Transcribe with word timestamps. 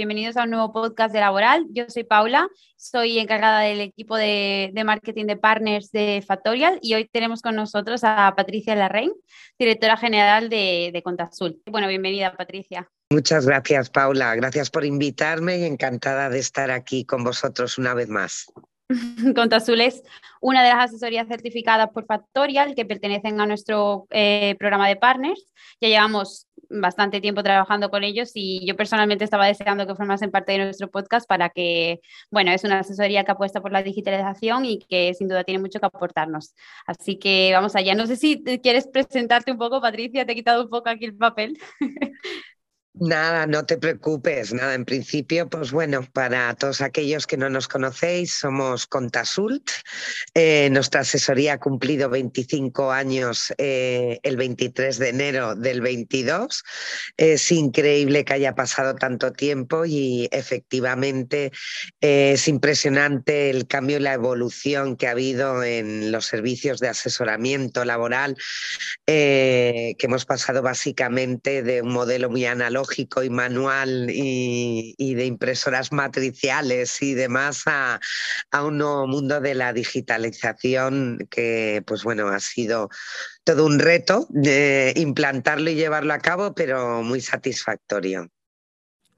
bienvenidos 0.00 0.38
a 0.38 0.44
un 0.44 0.50
nuevo 0.50 0.72
podcast 0.72 1.12
de 1.12 1.20
Laboral. 1.20 1.66
Yo 1.72 1.84
soy 1.88 2.04
Paula, 2.04 2.48
soy 2.74 3.18
encargada 3.18 3.60
del 3.60 3.82
equipo 3.82 4.16
de, 4.16 4.72
marketing 4.82 5.26
de 5.26 5.36
partners 5.36 5.92
de 5.92 6.24
Factorial 6.26 6.78
y 6.80 6.94
hoy 6.94 7.06
tenemos 7.06 7.42
con 7.42 7.54
nosotros 7.54 8.00
a 8.02 8.32
Patricia 8.34 8.74
Larraín, 8.74 9.12
directora 9.58 9.98
general 9.98 10.48
de, 10.48 10.88
de 10.90 11.02
Contasul. 11.02 11.60
Bueno, 11.66 11.86
bienvenida 11.86 12.34
Patricia. 12.34 12.90
Muchas 13.10 13.44
gracias 13.44 13.90
Paula, 13.90 14.34
gracias 14.36 14.70
por 14.70 14.86
invitarme 14.86 15.58
y 15.58 15.64
encantada 15.64 16.30
de 16.30 16.38
estar 16.38 16.70
aquí 16.70 17.04
con 17.04 17.22
vosotros 17.22 17.76
una 17.76 17.92
vez 17.92 18.08
más. 18.08 18.46
Contasul 19.34 19.80
es 19.80 20.02
una 20.40 20.62
de 20.62 20.70
las 20.70 20.86
asesorías 20.86 21.28
certificadas 21.28 21.90
por 21.90 22.06
Factorial 22.06 22.74
que 22.74 22.84
pertenecen 22.84 23.40
a 23.40 23.46
nuestro 23.46 24.06
eh, 24.10 24.56
programa 24.58 24.88
de 24.88 24.96
partners. 24.96 25.46
Ya 25.80 25.88
llevamos 25.88 26.46
bastante 26.70 27.20
tiempo 27.20 27.42
trabajando 27.42 27.90
con 27.90 28.04
ellos 28.04 28.30
y 28.34 28.64
yo 28.66 28.76
personalmente 28.76 29.24
estaba 29.24 29.46
deseando 29.46 29.86
que 29.86 29.94
formasen 29.94 30.30
parte 30.30 30.52
de 30.52 30.58
nuestro 30.58 30.90
podcast 30.90 31.28
para 31.28 31.50
que, 31.50 32.00
bueno, 32.30 32.52
es 32.52 32.64
una 32.64 32.80
asesoría 32.80 33.24
que 33.24 33.32
apuesta 33.32 33.60
por 33.60 33.72
la 33.72 33.82
digitalización 33.82 34.64
y 34.64 34.78
que 34.78 35.12
sin 35.14 35.28
duda 35.28 35.44
tiene 35.44 35.60
mucho 35.60 35.80
que 35.80 35.86
aportarnos. 35.86 36.54
Así 36.86 37.18
que 37.18 37.50
vamos 37.52 37.76
allá. 37.76 37.94
No 37.94 38.06
sé 38.06 38.16
si 38.16 38.42
quieres 38.62 38.86
presentarte 38.86 39.52
un 39.52 39.58
poco, 39.58 39.80
Patricia, 39.80 40.24
te 40.24 40.32
he 40.32 40.34
quitado 40.36 40.64
un 40.64 40.70
poco 40.70 40.88
aquí 40.88 41.06
el 41.06 41.16
papel. 41.16 41.58
Nada, 42.94 43.46
no 43.46 43.64
te 43.64 43.78
preocupes, 43.78 44.52
nada. 44.52 44.74
En 44.74 44.84
principio, 44.84 45.48
pues 45.48 45.70
bueno, 45.70 46.02
para 46.12 46.52
todos 46.54 46.80
aquellos 46.80 47.24
que 47.28 47.36
no 47.36 47.48
nos 47.48 47.68
conocéis, 47.68 48.32
somos 48.32 48.88
Contasult. 48.88 49.70
Eh, 50.34 50.68
nuestra 50.72 51.02
asesoría 51.02 51.54
ha 51.54 51.58
cumplido 51.60 52.10
25 52.10 52.90
años 52.90 53.54
eh, 53.58 54.18
el 54.24 54.36
23 54.36 54.98
de 54.98 55.08
enero 55.08 55.54
del 55.54 55.80
22. 55.82 56.64
Es 57.16 57.52
increíble 57.52 58.24
que 58.24 58.34
haya 58.34 58.56
pasado 58.56 58.96
tanto 58.96 59.32
tiempo 59.32 59.84
y 59.84 60.28
efectivamente 60.32 61.52
eh, 62.00 62.32
es 62.32 62.48
impresionante 62.48 63.50
el 63.50 63.68
cambio 63.68 63.98
y 63.98 64.00
la 64.00 64.14
evolución 64.14 64.96
que 64.96 65.06
ha 65.06 65.12
habido 65.12 65.62
en 65.62 66.10
los 66.10 66.26
servicios 66.26 66.80
de 66.80 66.88
asesoramiento 66.88 67.84
laboral, 67.84 68.36
que 69.06 69.96
hemos 70.00 70.24
pasado 70.24 70.62
básicamente 70.62 71.62
de 71.62 71.82
un 71.82 71.92
modelo 71.92 72.30
muy 72.30 72.46
analógico 72.46 72.79
y 73.22 73.30
manual 73.30 74.08
y, 74.10 75.14
de 75.14 75.24
impresoras 75.24 75.92
matriciales 75.92 77.02
y 77.02 77.14
demás 77.14 77.62
a, 77.66 78.00
un 78.62 78.78
nuevo 78.78 79.06
mundo 79.06 79.40
de 79.40 79.54
la 79.54 79.72
digitalización 79.72 81.26
que, 81.30 81.82
pues 81.86 82.02
bueno, 82.04 82.28
ha 82.28 82.40
sido 82.40 82.90
todo 83.44 83.66
un 83.66 83.78
reto 83.78 84.28
implantarlo 84.96 85.70
y 85.70 85.74
llevarlo 85.74 86.12
a 86.12 86.18
cabo, 86.18 86.54
pero 86.54 87.02
muy 87.02 87.20
satisfactorio. 87.20 88.30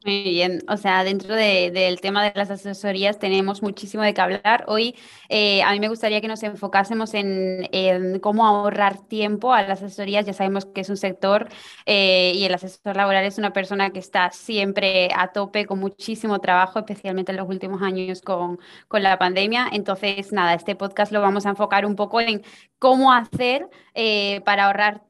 Muy 0.04 0.24
bien, 0.24 0.64
o 0.68 0.76
sea, 0.76 1.04
dentro 1.04 1.36
del 1.36 2.00
tema 2.00 2.24
de 2.24 2.32
las 2.34 2.50
asesorías 2.50 3.20
tenemos 3.20 3.62
muchísimo 3.62 4.02
de 4.02 4.12
qué 4.12 4.20
hablar. 4.20 4.64
Hoy 4.66 4.96
eh, 5.28 5.62
a 5.62 5.70
mí 5.72 5.78
me 5.78 5.88
gustaría 5.88 6.20
que 6.20 6.26
nos 6.26 6.42
enfocásemos 6.42 7.14
en, 7.14 8.18
cómo 8.20 8.44
ahorrar 8.44 8.98
tiempo 9.06 9.52
a 9.52 9.62
las 9.62 9.80
asesorías. 9.82 10.26
Ya 10.26 10.32
sabemos 10.32 10.66
que 10.66 10.80
es 10.80 10.88
un 10.88 10.96
sector 10.96 11.48
eh, 11.86 12.32
y 12.34 12.44
el 12.44 12.54
asesor 12.54 12.96
laboral 12.96 13.24
es 13.24 13.38
una 13.38 13.52
persona 13.52 13.90
que 13.90 14.00
está 14.00 14.32
siempre 14.32 15.10
a 15.16 15.28
tope 15.28 15.66
con 15.66 15.78
muchísimo 15.78 16.40
trabajo, 16.40 16.80
especialmente 16.80 17.30
en 17.30 17.38
los 17.38 17.48
últimos 17.48 17.80
años 17.80 18.22
con, 18.22 18.58
con 18.88 19.04
la 19.04 19.18
pandemia. 19.18 19.68
Entonces, 19.70 20.32
nada, 20.32 20.54
este 20.54 20.74
podcast 20.74 21.12
lo 21.12 21.20
vamos 21.20 21.46
a 21.46 21.50
enfocar 21.50 21.86
un 21.86 21.94
poco 21.94 22.20
en 22.20 22.42
cómo 22.80 23.12
hacer 23.12 23.68
eh, 23.94 24.40
para 24.44 24.66
ahorrar 24.66 25.02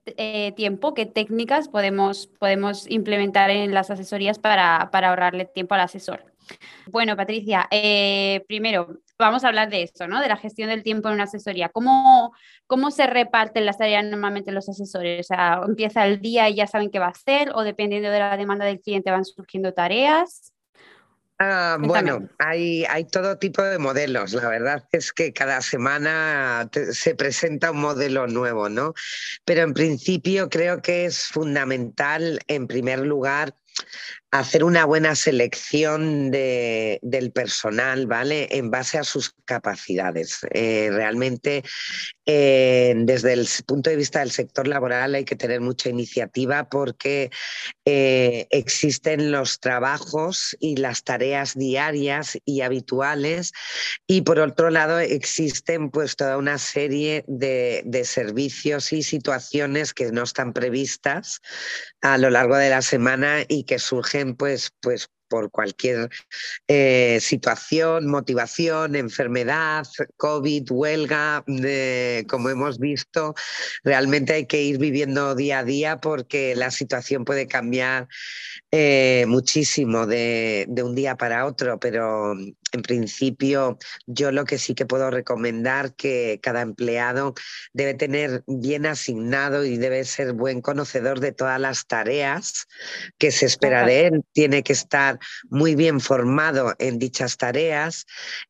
tiempo, 0.56 0.92
qué 0.92 1.06
técnicas 1.06 1.68
podemos, 1.68 2.27
podemos 2.27 2.90
implementar 2.90 3.48
en 3.50 3.72
las 3.72 3.90
asesorías 3.90 4.38
para 4.38 4.81
para, 4.90 5.10
ahorrarle 5.10 5.44
tiempo 5.46 5.74
al 5.74 5.82
asesor. 5.82 6.24
Bueno, 6.86 7.16
Patricia, 7.16 7.68
eh, 7.70 8.44
primero 8.48 8.98
vamos 9.18 9.44
a 9.44 9.48
hablar 9.48 9.70
de 9.70 9.82
eso, 9.82 10.08
¿no? 10.08 10.20
De 10.20 10.28
la 10.28 10.36
gestión 10.36 10.68
del 10.68 10.82
tiempo 10.82 11.08
en 11.08 11.14
una 11.14 11.24
asesoría. 11.24 11.68
¿Cómo, 11.68 12.34
¿Cómo 12.66 12.90
se 12.90 13.06
reparten 13.06 13.64
las 13.64 13.78
tareas 13.78 14.04
normalmente 14.04 14.50
los 14.52 14.68
asesores? 14.68 15.20
O 15.20 15.34
sea, 15.34 15.60
¿empieza 15.66 16.06
el 16.06 16.20
día 16.20 16.48
y 16.48 16.56
ya 16.56 16.66
saben 16.66 16.90
qué 16.90 16.98
va 16.98 17.06
a 17.06 17.10
hacer? 17.10 17.50
¿O 17.54 17.62
dependiendo 17.62 18.10
de 18.10 18.18
la 18.18 18.36
demanda 18.36 18.64
del 18.64 18.80
cliente 18.80 19.10
van 19.10 19.24
surgiendo 19.24 19.72
tareas? 19.72 20.52
Ah, 21.44 21.76
bueno, 21.80 22.28
hay, 22.38 22.84
hay, 22.84 23.04
todo 23.04 23.36
tipo 23.36 23.62
de 23.62 23.78
modelos. 23.78 24.32
La 24.32 24.48
verdad 24.48 24.84
es 24.92 25.12
que 25.12 25.32
cada 25.32 25.60
semana 25.60 26.70
se 26.92 27.16
presenta 27.16 27.72
un 27.72 27.80
modelo 27.80 28.28
nuevo, 28.28 28.68
¿no? 28.68 28.94
Pero 29.44 29.62
en 29.62 29.74
principio 29.74 30.48
creo 30.48 30.82
que 30.82 31.04
es 31.04 31.26
fundamental, 31.26 32.38
en 32.46 32.68
primer 32.68 33.00
lugar, 33.00 33.56
hacer 34.33 34.64
una 34.64 34.86
buena 34.86 35.14
selección 35.14 36.30
de, 36.30 36.98
del 37.02 37.33
personal, 37.33 38.06
¿vale? 38.06 38.48
En 38.50 38.70
base 38.70 38.96
a 38.96 39.05
sus 39.05 39.34
capacidades. 39.44 40.38
Eh, 40.55 40.88
realmente, 40.90 41.62
eh, 42.24 42.94
desde 42.96 43.34
el 43.34 43.46
punto 43.66 43.90
de 43.90 43.96
vista 43.96 44.20
del 44.20 44.30
sector 44.30 44.66
laboral 44.66 45.14
hay 45.14 45.24
que 45.24 45.36
tener 45.36 45.61
mucha 45.61 45.90
iniciativa 45.90 46.68
porque 46.70 47.30
eh, 47.84 48.46
existen 48.50 49.32
los 49.32 49.61
trabajos 49.61 50.56
y 50.61 50.77
las 50.77 51.05
tareas 51.05 51.55
diarias 51.55 52.38
y 52.46 52.62
habituales 52.62 53.52
y 54.06 54.22
por 54.22 54.38
otro 54.38 54.70
lado 54.70 54.98
existen 54.98 55.90
pues 55.90 56.16
toda 56.16 56.38
una 56.38 56.58
serie 56.58 57.24
de, 57.27 57.82
de 57.84 58.05
servicios 58.05 58.92
y 58.94 59.02
situaciones 59.02 59.92
que 59.92 60.11
no 60.11 60.22
están 60.22 60.52
previstas 60.52 61.40
a 62.00 62.18
lo 62.18 62.30
largo 62.30 62.56
de 62.56 62.70
la 62.70 62.82
semana 62.82 63.44
y 63.48 63.61
que 63.64 63.78
surgen 63.78 64.36
pues, 64.36 64.70
pues 64.80 65.08
por 65.33 65.50
cualquier 65.50 66.11
eh, 66.68 67.17
situación, 67.23 68.06
motivación, 68.06 68.95
enfermedad, 68.96 69.86
COVID, 70.18 70.70
huelga, 70.70 71.42
como 72.28 72.50
hemos 72.50 72.78
visto, 72.78 73.34
realmente 73.83 74.34
hay 74.34 74.46
que 74.46 74.61
ir 74.61 74.77
viviendo 74.77 75.34
día 75.34 75.61
a 75.61 75.64
día 75.64 76.02
porque 76.02 76.55
la 76.55 76.70
situación 76.70 77.24
puede 77.24 77.46
cambiar 77.46 78.08
eh, 78.74 79.27
muchísimo 79.28 80.06
de, 80.06 80.64
de, 80.66 80.83
un 80.83 80.94
día 80.94 81.16
para 81.16 81.44
otro, 81.44 81.78
pero 81.78 82.33
en 82.33 82.83
principio 82.83 83.78
yo 84.06 84.33
lo 84.33 84.46
que 84.46 84.56
sí 84.56 84.74
que 84.74 84.86
puedo 84.86 85.10
recomendar 85.10 85.94
que 85.94 86.40
cada 86.42 86.62
empleado 86.62 87.34
debe 87.74 87.92
tener 87.92 88.42
bien 88.46 88.86
asignado 88.86 89.66
y 89.66 89.77
debe 89.77 90.05
ser 90.05 90.32
buen 90.32 90.62
conocedor 90.62 91.20
de 91.20 91.32
todas 91.32 91.61
las 91.61 91.86
tareas 91.86 92.66
que 93.18 93.30
se 93.30 93.44
espera 93.44 93.84
de 93.84 94.06
él, 94.06 94.22
tiene 94.32 94.62
que 94.62 94.72
estar 94.72 95.18
muy 95.50 95.74
bien 95.74 96.00
formado 96.00 96.74
en 96.78 96.98
dichas 96.98 97.36
tareas. 97.36 98.06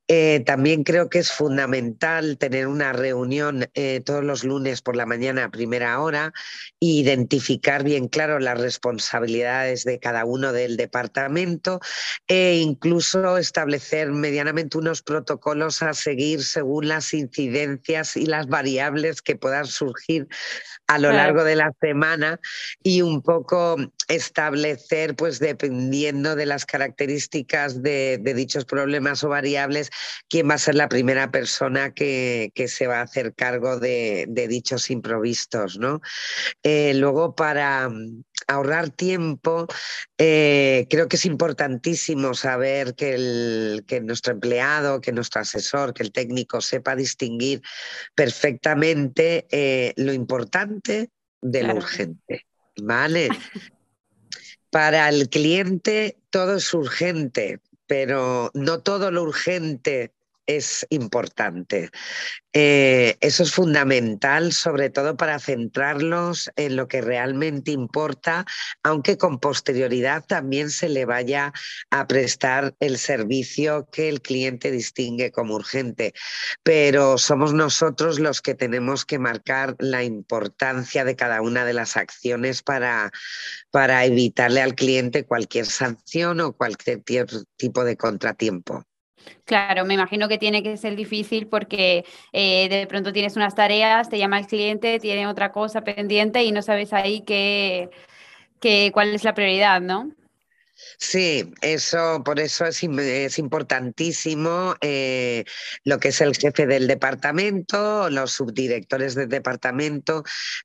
Eh, 0.07 0.41
también 0.47 0.85
creo 0.85 1.09
que 1.09 1.19
es 1.19 1.33
fundamental 1.33 2.39
tener 2.39 2.69
una 2.69 2.93
reunión 2.93 3.69
eh, 3.75 4.01
todos 4.05 4.23
los 4.23 4.45
lunes 4.45 4.83
por 4.83 4.95
la 4.95 5.07
mañana 5.07 5.45
a 5.45 5.51
primera 5.51 5.99
hora 6.01 6.33
e 6.81 6.87
identificar 6.87 7.83
bien 7.83 8.09
claro 8.09 8.39
las 8.39 8.61
responsabilidades 8.61 9.85
de 9.85 9.99
cada 9.99 10.12
uno 10.25 10.53
del 10.53 10.77
departamento 10.77 11.81
e 12.29 12.59
incluso 12.59 13.37
establecer 13.39 14.11
medianamente 14.13 14.79
unos 14.79 15.03
protocolos 15.03 15.83
a 15.83 15.95
seguir 15.95 16.45
según 16.45 16.89
las 16.89 17.15
incidencias 17.15 18.17
y 18.17 18.27
las 18.27 18.47
variables 18.47 19.23
que 19.23 19.37
puedan 19.37 19.67
surgir 19.67 20.29
a 20.87 20.99
lo 20.99 21.13
largo 21.13 21.45
de 21.45 21.57
la 21.57 21.73
semana 21.81 22.39
y 22.83 23.03
un 23.03 23.23
poco 23.23 23.77
establecer, 24.09 25.15
pues 25.17 25.39
dependiendo 25.39 26.37
de 26.37 26.47
las 26.47 26.67
características 26.67 27.83
de, 27.83 28.21
dichos 28.35 28.65
problemas 28.65 29.25
o 29.25 29.29
variables, 29.29 29.91
quién 30.29 30.51
va 30.51 30.55
a 30.55 30.59
ser 30.59 30.75
la 30.75 30.89
primera 30.89 31.31
persona 31.31 31.95
que, 31.95 32.53
se 32.67 32.87
va 32.87 32.99
a 32.99 33.03
hacer 33.03 33.35
cargo 33.35 33.79
de, 33.79 34.27
dichos 34.49 34.91
improvistos. 34.91 35.79
¿no? 35.79 36.01
Eh, 36.63 36.93
luego, 36.95 37.35
para 37.35 37.91
ahorrar 38.47 38.91
tiempo, 38.91 39.67
eh, 40.19 40.87
creo 40.91 41.09
que 41.09 41.17
es 41.17 41.27
importantísimo 41.27 42.35
saber 42.35 42.95
que, 42.95 43.15
el, 43.15 43.85
que 43.87 44.01
nuestro 44.01 44.33
empleado, 44.33 45.01
que 45.01 45.13
nuestro 45.13 45.41
asesor, 45.41 45.95
que 45.95 46.03
el 46.03 46.13
técnico 46.13 46.61
sepa 46.61 46.97
distinguir 46.97 47.63
perfectamente 48.15 49.47
eh, 49.51 49.93
lo 49.97 50.13
importante 50.13 51.11
de 51.41 51.63
lo 51.63 51.75
urgente. 51.75 52.47
¿Vale? 52.81 53.29
Para 54.71 55.09
el 55.09 55.29
cliente 55.29 56.17
todo 56.31 56.57
es 56.57 56.73
urgente, 56.73 57.61
pero 57.87 58.51
no 58.55 58.81
todo 58.81 59.11
lo 59.11 59.23
urgente 59.23 60.13
es 60.47 60.87
importante. 60.91 61.91
Eh, 62.55 63.17
eso 63.21 63.45
es 63.45 63.53
fundamental, 63.53 64.53
sobre 64.53 64.91
todo 64.91 65.17
para 65.17 65.39
centrarlos 65.39 66.51
en 66.57 66.77
lo 66.77 66.87
que 66.87 67.01
realmente 67.01 67.71
importa, 67.71 68.45
aunque 68.83 69.17
con 69.17 69.39
posterioridad 69.39 70.25
también 70.27 70.69
se 70.71 70.91
le 70.91 71.07
vaya 71.07 71.53
a 71.91 72.07
prestar 72.07 72.75
el 72.81 72.99
servicio 72.99 73.89
que 73.91 74.11
el 74.11 74.21
cliente 74.21 74.71
distingue 74.71 75.33
como 75.33 75.55
urgente. 75.55 76.13
Pero 76.63 77.17
somos 77.17 77.55
nosotros 77.55 78.19
los 78.19 78.43
que 78.43 78.55
tenemos 78.55 79.07
que 79.07 79.19
marcar 79.19 79.75
la 79.79 80.05
importancia 80.05 81.05
de 81.05 81.17
cada 81.17 81.41
una 81.41 81.65
de 81.65 81.73
las 81.73 81.97
acciones 81.97 82.63
para, 82.63 83.13
para 83.71 84.05
evitarle 84.05 84.61
al 84.61 84.75
cliente 84.75 85.25
cualquier 85.25 85.67
sanción 85.67 86.41
o 86.41 86.53
cualquier 86.53 87.27
tipo 87.57 87.85
de 87.85 87.97
contratiempo. 87.97 88.85
Claro, 89.45 89.85
me 89.85 89.95
imagino 89.95 90.29
que 90.29 90.39
tiene 90.39 90.63
que 90.63 90.77
ser 90.77 90.97
difícil 90.97 91.47
porque 91.49 92.05
eh, 92.33 92.69
de 92.69 92.87
pronto 92.87 93.13
tienes 93.13 93.37
unas 93.37 93.55
tareas, 93.55 94.09
te 94.09 94.19
llama 94.19 94.39
el 94.39 94.47
cliente, 94.47 94.99
tiene 94.99 95.27
otra 95.27 95.53
cosa 95.53 95.83
pendiente 95.83 96.43
y 96.45 96.53
no 96.53 96.63
sabes 96.63 96.93
ahí 96.93 97.23
qué, 97.23 97.91
qué, 98.61 98.91
cuál 98.95 99.15
es 99.15 99.25
la 99.25 99.35
prioridad, 99.35 99.81
¿no? 99.81 100.13
Sí, 100.99 101.53
eso, 101.63 102.23
por 102.25 102.39
eso 102.39 102.65
es, 102.65 102.83
es 102.83 103.39
importantísimo 103.39 104.77
eh, 104.81 105.45
lo 105.85 105.99
que 105.99 106.09
es 106.09 106.21
el 106.21 106.37
jefe 106.37 106.67
del 106.67 106.87
departamento, 106.87 108.09
los 108.09 108.33
subdirectores 108.33 109.15
del 109.15 109.29
departamento, 109.29 110.23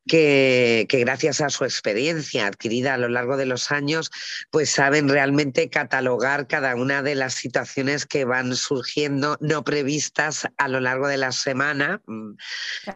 que, 0.08 0.86
que, 0.90 1.00
gracias 1.00 1.42
a 1.42 1.50
su 1.50 1.64
experiencia 1.64 2.46
adquirida 2.46 2.94
a 2.94 2.98
lo 2.98 3.10
largo 3.10 3.38
de 3.38 3.46
los 3.46 3.72
años, 3.72 4.12
pues 4.52 4.70
saben 4.70 5.10
realmente 5.10 5.70
catalogar 5.70 6.48
cada 6.48 6.76
una 6.76 7.02
de 7.02 7.16
las 7.16 7.34
situaciones 7.34 8.06
que 8.06 8.26
van 8.26 8.56
surgiendo 8.56 9.38
no 9.40 9.64
previstas 9.64 10.48
a 10.58 10.68
lo 10.68 10.80
largo 10.80 11.08
de 11.08 11.18
la 11.18 11.32
semana 11.32 12.02
mm, 12.06 12.32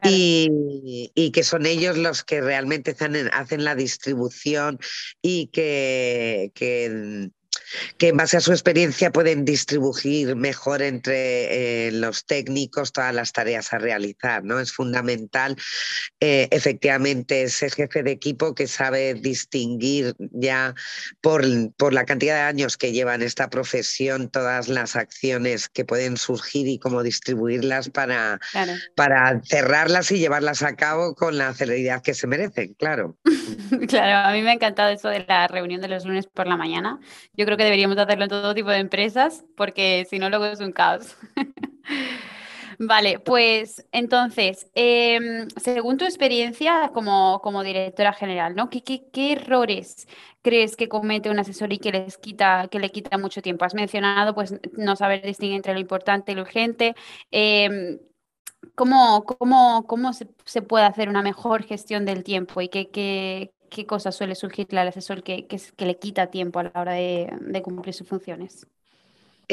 y, 0.03 1.11
y, 1.15 1.31
que 1.31 1.43
son 1.43 1.65
ellos 1.65 1.97
los 1.97 2.23
que 2.23 2.41
realmente 2.41 2.91
hacen, 2.91 3.29
hacen 3.33 3.63
la 3.63 3.75
distribución 3.75 4.79
y 5.21 5.47
que, 5.47 6.51
que 6.53 7.10
and 7.11 7.31
que 7.97 8.09
en 8.09 8.17
base 8.17 8.37
a 8.37 8.41
su 8.41 8.51
experiencia 8.51 9.11
pueden 9.11 9.45
distribuir 9.45 10.35
mejor 10.35 10.81
entre 10.81 11.87
eh, 11.87 11.91
los 11.91 12.25
técnicos 12.25 12.91
todas 12.91 13.13
las 13.13 13.31
tareas 13.33 13.73
a 13.73 13.77
realizar. 13.77 14.43
¿no? 14.43 14.59
Es 14.59 14.71
fundamental 14.71 15.55
eh, 16.19 16.47
efectivamente 16.51 17.43
ese 17.43 17.69
jefe 17.69 18.03
de 18.03 18.11
equipo 18.11 18.55
que 18.55 18.67
sabe 18.67 19.13
distinguir 19.13 20.15
ya 20.17 20.75
por, 21.21 21.43
por 21.75 21.93
la 21.93 22.05
cantidad 22.05 22.35
de 22.35 22.41
años 22.41 22.77
que 22.77 22.91
lleva 22.91 23.15
en 23.15 23.21
esta 23.21 23.49
profesión 23.49 24.29
todas 24.29 24.67
las 24.67 24.95
acciones 24.95 25.69
que 25.69 25.85
pueden 25.85 26.17
surgir 26.17 26.67
y 26.67 26.79
cómo 26.79 27.03
distribuirlas 27.03 27.89
para, 27.89 28.39
para 28.95 29.41
cerrarlas 29.43 30.11
y 30.11 30.19
llevarlas 30.19 30.63
a 30.63 30.75
cabo 30.75 31.15
con 31.15 31.37
la 31.37 31.53
celeridad 31.53 32.01
que 32.01 32.13
se 32.13 32.27
merecen, 32.27 32.73
claro. 32.75 33.17
claro, 33.87 34.29
a 34.29 34.31
mí 34.33 34.41
me 34.41 34.51
ha 34.51 34.53
encantado 34.53 34.89
eso 34.89 35.09
de 35.09 35.25
la 35.27 35.47
reunión 35.47 35.81
de 35.81 35.87
los 35.87 36.05
lunes 36.05 36.27
por 36.27 36.47
la 36.47 36.57
mañana. 36.57 36.99
Yo 37.33 37.45
creo 37.45 37.57
que 37.57 37.60
deberíamos 37.63 37.97
hacerlo 37.97 38.23
en 38.25 38.29
todo 38.29 38.53
tipo 38.53 38.69
de 38.69 38.77
empresas 38.77 39.43
porque 39.55 40.05
si 40.09 40.19
no 40.19 40.29
luego 40.29 40.45
es 40.45 40.59
un 40.59 40.71
caos. 40.71 41.15
Vale, 42.83 43.19
pues 43.19 43.85
entonces, 43.91 44.67
em, 44.73 45.47
según 45.55 45.97
tu 45.97 46.05
experiencia 46.05 46.89
como, 46.93 47.39
como 47.43 47.63
directora 47.63 48.11
general, 48.11 48.55
¿no? 48.55 48.71
¿Qué, 48.71 48.81
qué, 48.83 49.33
errores 49.33 50.07
crees 50.41 50.75
que 50.75 50.89
comete 50.89 51.29
un 51.29 51.37
asesor 51.37 51.71
y 51.73 51.77
que 51.77 51.91
les 51.91 52.17
quita, 52.17 52.67
que 52.71 52.79
le 52.79 52.89
quita 52.89 53.19
mucho 53.19 53.43
tiempo? 53.43 53.65
Has 53.65 53.75
mencionado 53.75 54.33
pues 54.33 54.55
no 54.73 54.95
saber 54.95 55.21
distinguir 55.21 55.57
entre 55.57 55.73
lo 55.73 55.79
importante 55.79 56.31
y 56.31 56.35
lo 56.35 56.41
urgente. 56.41 56.95
Em, 57.29 57.99
¿cómo, 58.75 59.25
cómo, 59.25 59.85
cómo 59.87 60.13
se, 60.13 60.27
se, 60.45 60.61
puede 60.63 60.85
hacer 60.85 61.09
una 61.09 61.21
mejor 61.21 61.63
gestión 61.63 62.05
del 62.05 62.23
tiempo 62.23 62.61
y 62.61 62.69
qué, 62.69 62.89
qué, 62.89 63.53
qué 63.71 63.87
cosas 63.87 64.15
suele 64.15 64.35
surgirle 64.35 64.79
al 64.81 64.89
asesor 64.89 65.23
que, 65.23 65.47
que, 65.47 65.85
le 65.85 65.97
quita 65.97 66.27
tiempo 66.27 66.59
a 66.59 66.63
la 66.63 66.71
hora 66.75 66.93
de, 66.93 67.33
de 67.39 67.61
cumplir 67.63 67.95
sus 67.95 68.07
funciones? 68.07 68.67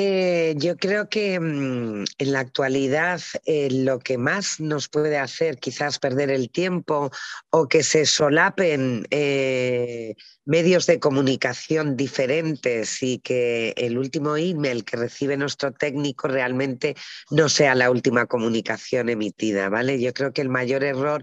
Eh, 0.00 0.54
yo 0.58 0.76
creo 0.76 1.08
que 1.08 1.40
mm, 1.40 2.04
en 2.18 2.32
la 2.32 2.38
actualidad 2.38 3.20
eh, 3.46 3.68
lo 3.68 3.98
que 3.98 4.16
más 4.16 4.60
nos 4.60 4.88
puede 4.88 5.18
hacer 5.18 5.58
quizás 5.58 5.98
perder 5.98 6.30
el 6.30 6.50
tiempo 6.50 7.10
o 7.50 7.66
que 7.66 7.82
se 7.82 8.06
solapen 8.06 9.06
eh, 9.10 10.14
medios 10.48 10.86
de 10.86 10.98
comunicación 10.98 11.94
diferentes 11.94 13.02
y 13.02 13.18
que 13.18 13.74
el 13.76 13.98
último 13.98 14.38
email 14.38 14.82
que 14.82 14.96
recibe 14.96 15.36
nuestro 15.36 15.72
técnico 15.72 16.26
realmente 16.26 16.96
no 17.30 17.50
sea 17.50 17.74
la 17.74 17.90
última 17.90 18.24
comunicación 18.24 19.10
emitida, 19.10 19.68
¿vale? 19.68 20.00
Yo 20.00 20.14
creo 20.14 20.32
que 20.32 20.40
el 20.40 20.48
mayor 20.48 20.84
error 20.84 21.22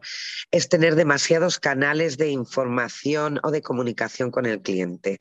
es 0.52 0.70
tener 0.70 0.96
demasiados 0.96 1.58
canales 1.58 2.18
de 2.18 2.30
información 2.30 3.40
o 3.42 3.50
de 3.50 3.64
comunicación 3.64 4.30
con 4.30 4.46
el 4.46 4.62
cliente. 4.62 5.18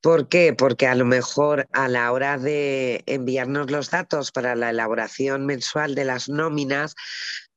¿Por 0.00 0.28
qué? 0.28 0.54
Porque 0.54 0.86
a 0.86 0.94
lo 0.94 1.04
mejor 1.04 1.68
a 1.72 1.88
la 1.88 2.10
hora 2.12 2.38
de 2.38 3.02
enviarnos 3.04 3.70
los 3.70 3.90
datos 3.90 4.32
para 4.32 4.56
la 4.56 4.70
elaboración 4.70 5.44
mensual 5.44 5.94
de 5.94 6.06
las 6.06 6.30
nóminas, 6.30 6.94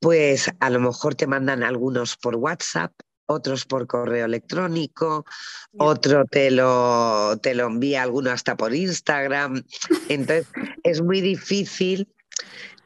pues 0.00 0.50
a 0.60 0.68
lo 0.68 0.80
mejor 0.80 1.14
te 1.14 1.26
mandan 1.26 1.62
algunos 1.62 2.18
por 2.18 2.36
WhatsApp, 2.36 2.92
otros 3.28 3.64
por 3.64 3.86
correo 3.86 4.26
electrónico, 4.26 5.24
otro 5.76 6.24
te 6.24 6.50
lo, 6.50 7.38
te 7.40 7.54
lo 7.54 7.66
envía 7.66 8.02
alguno 8.02 8.30
hasta 8.30 8.56
por 8.56 8.74
Instagram. 8.74 9.62
Entonces, 10.08 10.46
es 10.82 11.00
muy 11.00 11.20
difícil 11.20 12.08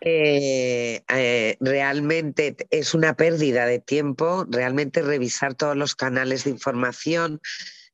eh, 0.04 1.04
eh, 1.08 1.56
realmente 1.60 2.56
es 2.70 2.92
una 2.92 3.14
pérdida 3.14 3.66
de 3.66 3.78
tiempo, 3.78 4.44
realmente 4.50 5.00
revisar 5.00 5.54
todos 5.54 5.76
los 5.76 5.94
canales 5.94 6.42
de 6.42 6.50
información, 6.50 7.40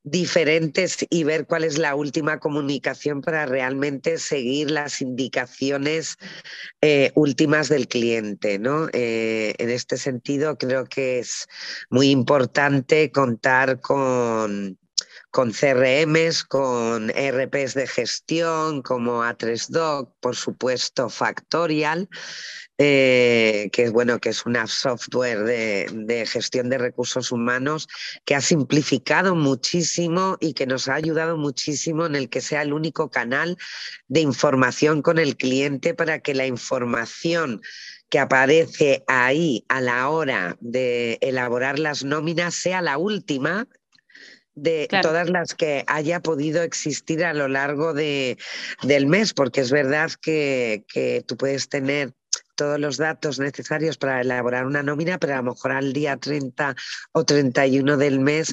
diferentes 0.04 1.06
y 1.10 1.24
ver 1.24 1.46
cuál 1.46 1.64
es 1.64 1.78
la 1.78 1.94
última 1.94 2.38
comunicación 2.38 3.20
para 3.20 3.46
realmente 3.46 4.18
seguir 4.18 4.70
las 4.70 5.00
indicaciones 5.00 6.16
eh, 6.80 7.12
últimas 7.14 7.68
del 7.68 7.88
cliente. 7.88 8.58
¿no? 8.58 8.88
Eh, 8.92 9.54
en 9.58 9.70
este 9.70 9.96
sentido, 9.96 10.56
creo 10.56 10.86
que 10.86 11.18
es 11.18 11.46
muy 11.90 12.10
importante 12.10 13.10
contar 13.10 13.80
con 13.80 14.78
con 15.30 15.52
CRMs, 15.52 16.42
con 16.44 17.10
ERPs 17.10 17.74
de 17.74 17.86
gestión 17.86 18.82
como 18.82 19.22
A3Doc, 19.22 20.14
por 20.20 20.34
supuesto 20.34 21.10
Factorial, 21.10 22.08
eh, 22.80 23.70
que 23.72 23.82
es 23.82 23.92
bueno, 23.92 24.20
que 24.20 24.28
es 24.28 24.46
una 24.46 24.69
software 24.69 25.42
de, 25.42 26.26
gestión 26.26 26.70
de 26.70 26.78
recursos 26.78 27.32
humanos 27.32 27.88
que 28.25 28.36
ha 28.36 28.40
simplificado 28.40 29.34
muchísimo 29.34 30.36
y 30.38 30.52
que 30.52 30.64
nos 30.64 30.86
ha 30.86 30.94
ayudado 30.94 31.36
muchísimo 31.36 32.06
en 32.06 32.14
el 32.14 32.28
que 32.28 32.40
sea 32.40 32.62
el 32.62 32.72
único 32.72 33.10
canal 33.10 33.58
de 34.06 34.20
información 34.20 35.02
con 35.02 35.19
el 35.19 35.36
cliente 35.36 35.92
para 35.92 36.20
que 36.20 36.34
la 36.34 36.46
información 36.46 37.60
que 38.10 38.20
aparece 38.20 39.03
ahí 39.08 39.64
a 39.69 39.81
la 39.81 40.08
hora 40.08 40.56
de 40.60 41.19
elaborar 41.20 41.81
las 41.81 42.05
nóminas 42.05 42.55
sea 42.55 42.81
la 42.81 42.96
última 42.96 43.67
de 44.55 44.88
todas 45.03 45.31
las 45.31 45.55
que 45.55 45.84
haya 45.88 46.20
podido 46.20 46.62
existir 46.62 47.24
a 47.24 47.34
lo 47.34 47.48
largo 47.48 47.93
de, 47.93 48.38
del 48.82 49.06
mes, 49.06 49.34
porque 49.34 49.60
es 49.62 49.70
verdad 49.72 50.12
que, 50.20 50.84
que 50.88 51.24
tú 51.26 51.36
puedes 51.36 51.69
tener 51.69 52.12
todos 52.58 52.79
los 52.81 52.97
datos 52.97 53.39
necesarios 53.39 53.97
para 53.97 54.20
elaborar 54.20 54.67
una 54.67 54.82
nómina, 54.82 55.19
pero 55.19 55.35
a 55.35 55.37
lo 55.37 55.55
mejor 55.55 55.73
al 55.73 55.93
día 55.93 56.17
30 56.17 56.75
o 57.13 57.25
31 57.25 57.97
del 57.97 58.19
mes 58.20 58.53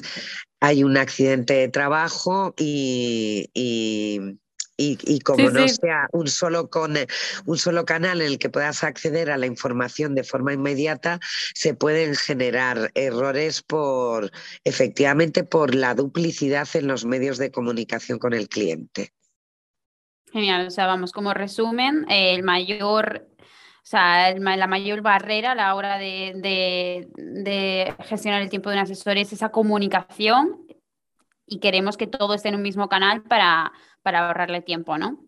hay 0.60 0.84
un 0.84 0.96
accidente 0.96 1.54
de 1.54 1.68
trabajo 1.68 2.54
y, 2.56 3.50
y, 3.52 5.20
como 5.20 5.50
no 5.50 5.68
sea 5.68 6.08
un 6.12 6.28
solo, 6.28 6.70
con, 6.70 6.94
un 7.46 7.58
solo 7.58 7.84
canal 7.84 8.20
en 8.20 8.28
el 8.28 8.38
que 8.38 8.48
puedas 8.48 8.84
acceder 8.84 9.30
a 9.30 9.38
la 9.38 9.46
información 9.46 10.14
de 10.14 10.24
forma 10.24 10.52
inmediata, 10.52 11.18
se 11.54 11.74
pueden 11.74 12.14
generar 12.14 12.90
errores 12.94 13.62
por, 13.62 14.30
efectivamente, 14.64 15.44
por 15.44 15.74
la 15.74 15.94
duplicidad 15.94 16.68
en 16.74 16.86
los 16.86 17.04
medios 17.04 17.38
de 17.38 17.50
comunicación 17.50 18.18
con 18.18 18.34
el 18.34 18.48
cliente. 18.48 19.12
Genial, 20.32 20.66
o 20.66 20.70
sea, 20.70 20.86
vamos, 20.86 21.12
como 21.12 21.32
resumen, 21.34 22.04
el 22.10 22.42
mayor 22.42 23.26
o 23.86 23.88
sea, 23.88 24.34
la 24.36 24.66
mayor 24.66 25.00
barrera 25.00 25.52
a 25.52 25.54
la 25.54 25.72
hora 25.76 25.96
de, 25.96 26.32
de, 27.14 27.94
gestionar 28.00 28.42
el 28.42 28.50
tiempo 28.50 28.68
de 28.68 28.74
un 28.74 28.82
asesor 28.82 29.16
es 29.16 29.32
esa 29.32 29.50
comunicación 29.50 30.66
y 31.46 31.60
queremos 31.60 31.96
que 31.96 32.08
todo 32.08 32.34
esté 32.34 32.48
en 32.48 32.56
un 32.56 32.62
mismo 32.62 32.88
canal 32.88 33.22
para, 33.22 33.70
para 34.02 34.26
ahorrarle 34.26 34.60
tiempo, 34.60 34.98
¿no? 34.98 35.20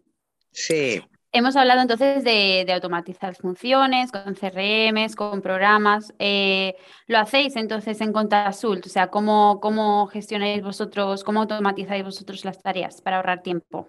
Sí. 0.50 1.00
Hemos 1.30 1.54
hablado 1.54 1.82
entonces 1.82 2.24
de, 2.24 2.66
automatizar 2.72 3.36
funciones 3.36 4.10
con 4.10 4.34
CRMs, 4.34 5.14
con 5.14 5.40
programas. 5.40 6.12
Eh, 6.18 6.74
¿Lo 7.06 7.18
hacéis 7.18 7.54
entonces 7.54 8.00
en 8.00 8.12
Contasult? 8.12 8.86
O 8.86 8.88
sea, 8.88 9.06
¿cómo, 9.06 9.60
¿cómo 9.60 10.08
gestionáis 10.08 10.64
vosotros, 10.64 11.22
cómo 11.22 11.42
automatizáis 11.42 12.02
vosotros 12.02 12.44
las 12.44 12.60
tareas 12.60 13.02
para 13.02 13.18
ahorrar 13.18 13.40
tiempo? 13.40 13.86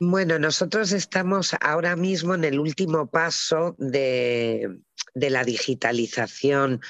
Bueno, 0.00 0.38
nosotros 0.38 0.92
estamos 0.92 1.56
ahora 1.60 1.96
mismo 1.96 2.36
en 2.36 2.44
el 2.44 2.60
último 2.60 3.10
paso 3.10 3.74
de, 3.78 4.78
la 5.14 5.42
digitalización 5.42 6.80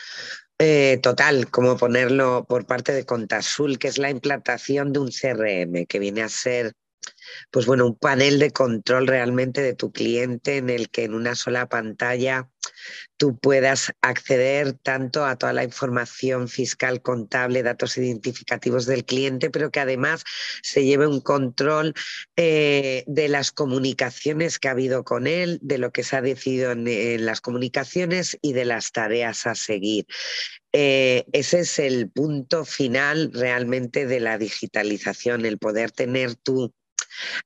eh, 0.58 0.98
total, 1.02 1.50
como 1.50 1.78
ponerlo 1.78 2.44
por 2.46 2.66
parte 2.66 2.92
de 2.92 3.06
Contasul, 3.06 3.78
que 3.78 3.88
es 3.88 3.96
la 3.96 4.10
implantación 4.10 4.92
de 4.92 4.98
un 4.98 5.10
CRM, 5.10 5.86
que 5.86 5.98
viene 5.98 6.20
a 6.20 6.28
ser 6.28 6.74
pues 7.50 7.66
bueno, 7.66 7.87
un 7.87 7.97
panel 7.97 8.38
de 8.38 8.50
control 8.50 9.06
realmente 9.06 9.61
de 9.62 9.75
tu 9.75 9.92
cliente 9.92 10.56
en 10.56 10.70
el 10.70 10.90
que 10.90 11.04
en 11.04 11.14
una 11.14 11.35
sola 11.35 11.68
pantalla 11.68 12.49
tú 13.16 13.37
puedas 13.38 13.92
acceder 14.00 14.73
tanto 14.73 15.25
a 15.25 15.37
toda 15.37 15.52
la 15.52 15.64
información 15.64 16.49
fiscal, 16.49 17.02
contable, 17.02 17.62
datos 17.62 17.99
identificativos 17.99 18.87
del 18.87 19.04
cliente, 19.04 19.50
pero 19.50 19.70
que 19.70 19.80
además 19.80 20.25
se 20.62 20.85
lleve 20.85 21.06
un 21.06 21.20
control 21.20 21.94
eh, 22.37 23.04
de 23.06 23.28
las 23.28 23.50
comunicaciones 23.50 24.58
que 24.58 24.68
ha 24.68 24.73
habido 24.73 25.04
con 25.04 25.26
él, 25.26 25.58
de 25.62 25.78
lo 25.78 25.90
que 25.90 26.04
se 26.04 26.16
ha 26.16 26.23
decidido 26.23 26.73
en, 26.73 27.26
las 27.26 27.40
comunicaciones 27.40 28.38
y 28.40 28.52
de 28.52 28.64
las 28.64 28.92
tareas 28.92 29.47
a 29.47 29.54
seguir. 29.54 30.06
Eh, 30.73 31.25
ese 31.32 31.61
es 31.61 31.78
el 31.78 32.11
punto 32.11 32.64
final 32.64 33.30
realmente 33.32 34.06
de 34.06 34.20
la 34.20 34.38
digitalización, 34.38 35.44
el 35.44 35.58
poder 35.58 35.90
tener 35.90 36.37
tú 36.37 36.73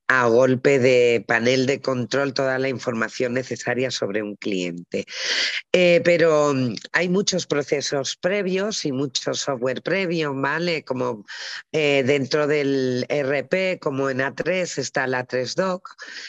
a 0.08 0.26
golpe 0.26 0.78
de 0.78 1.24
panel 1.26 1.66
de 1.66 1.80
control 1.80 2.34
toda 2.34 2.58
la 2.58 2.68
información 2.68 3.34
necesaria 3.34 3.90
sobre 3.90 4.22
un 4.22 4.36
cliente. 4.36 5.06
Eh, 5.72 6.00
pero 6.04 6.54
mm, 6.54 6.74
hay 6.92 7.08
muchos 7.08 7.46
procesos 7.46 8.16
previos 8.16 8.84
y 8.84 8.92
mucho 8.92 9.34
software 9.34 9.82
previo, 9.82 10.34
¿vale? 10.34 10.84
Como 10.84 11.24
eh, 11.72 12.02
dentro 12.04 12.46
del 12.46 13.06
RP, 13.08 13.78
como 13.80 14.10
en 14.10 14.18
A3 14.18 14.78
está 14.78 15.06
la 15.06 15.26
3Doc, 15.26 15.82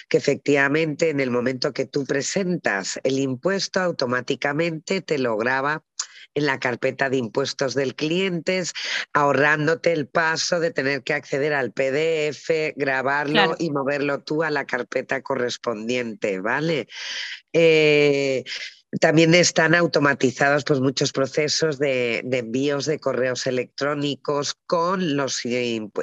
que 0.10 0.18
efectivamente 0.18 1.10
en 1.10 1.20
el 1.20 1.32
momento 1.32 1.74
que 1.74 1.86
tú 1.86 2.06
presentas 2.06 3.00
el 3.04 3.20
impuesto 3.20 3.80
automáticamente 3.80 5.02
te 5.02 5.18
lo 5.18 5.38
graba 5.38 5.84
en 6.36 6.46
la 6.46 6.60
carpeta 6.60 7.10
de 7.10 7.18
impuestos 7.18 7.76
del 7.76 7.96
cliente, 7.96 8.64
ahorrándote 9.14 9.92
el 9.92 10.08
paso 10.08 10.60
de 10.60 10.72
tener 10.72 11.04
que 11.04 11.14
acceder 11.14 11.54
al 11.54 11.72
PDF, 11.72 12.74
grabarlo 12.76 13.56
y 13.60 13.72
moverlo 13.72 14.22
tú 14.22 14.44
a 14.44 14.50
la 14.50 14.66
carpeta 14.66 15.22
correspondiente, 15.22 16.40
¿vale? 16.40 16.88
Eh, 17.54 18.44
también 19.00 19.34
están 19.34 19.76
automatizados 19.76 20.64
pues, 20.64 20.80
muchos 20.80 21.12
procesos 21.12 21.80
de, 21.80 22.20
envíos 22.20 22.86
de 22.86 23.00
correos 23.00 23.48
electrónicos 23.48 24.56
con 24.66 25.16
los, 25.16 25.42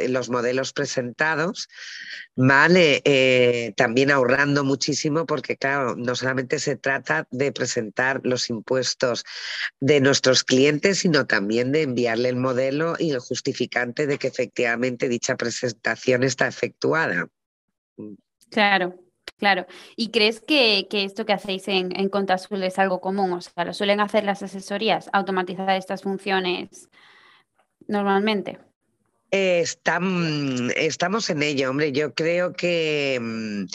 los 0.08 0.30
modelos 0.30 0.72
presentados, 0.72 1.68
¿vale? 2.34 3.02
Eh, 3.04 3.72
también 3.76 4.10
ahorrando 4.10 4.64
muchísimo 4.64 5.26
porque, 5.26 5.56
claro, 5.56 5.94
no 5.96 6.14
solamente 6.14 6.58
se 6.58 6.76
trata 6.76 7.26
de 7.30 7.52
presentar 7.52 8.20
los 8.24 8.50
impuestos 8.50 9.24
de 9.78 10.00
nuestros 10.00 10.44
clientes, 10.44 10.98
sino 10.98 11.26
también 11.26 11.72
de 11.72 11.82
enviarle 11.82 12.28
el 12.28 12.36
modelo 12.36 12.94
y 12.98 13.10
el 13.10 13.20
justificante 13.20 14.06
de 14.06 14.18
que 14.18 14.28
efectivamente 14.28 15.08
dicha 15.08 15.36
presentación 15.36 16.24
está 16.24 16.48
efectuada. 16.48 17.28
Claro, 18.50 18.94
Claro. 19.40 19.66
¿Y 19.96 20.10
crees 20.10 20.40
que, 20.40 20.86
esto 20.92 21.24
que 21.24 21.32
hacéis 21.32 21.66
en, 21.66 21.98
en 21.98 22.10
Contasul 22.10 22.62
es 22.62 22.78
algo 22.78 23.00
común? 23.00 23.32
O 23.32 23.40
sea, 23.40 23.64
¿lo 23.64 23.72
suelen 23.72 24.00
hacer 24.00 24.22
las 24.22 24.42
asesorías, 24.42 25.08
automatizar 25.12 25.70
estas 25.70 26.02
funciones 26.02 26.90
normalmente? 27.88 28.58
estamos 29.32 31.30
en 31.30 31.42
ello, 31.42 31.70
hombre. 31.70 31.92
Yo 31.92 32.14
creo 32.14 32.52
que, 32.52 33.18
mm, 33.20 33.66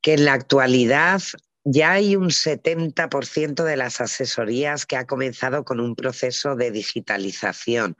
que 0.00 0.14
en 0.14 0.24
la 0.24 0.32
actualidad 0.32 1.20
ya 1.64 1.92
hay 1.92 2.14
un 2.14 2.28
70% 2.28 3.64
de 3.64 3.76
las 3.76 4.00
asesorías 4.02 4.84
que 4.84 4.96
ha 4.96 5.06
comenzado 5.06 5.64
con 5.64 5.80
un 5.80 5.96
proceso 5.96 6.56
de 6.56 6.70
digitalización. 6.70 7.96